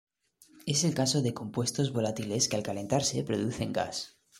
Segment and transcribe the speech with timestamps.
[0.65, 4.17] Es el caso de compuestos volátiles que al calentarse producen gas.